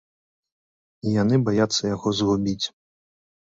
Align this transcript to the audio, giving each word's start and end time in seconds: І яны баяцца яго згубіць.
І 1.09 1.13
яны 1.21 1.35
баяцца 1.51 1.81
яго 1.95 2.09
згубіць. 2.23 2.61